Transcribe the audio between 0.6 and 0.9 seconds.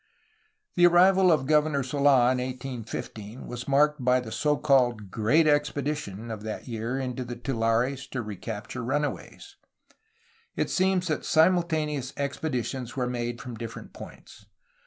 The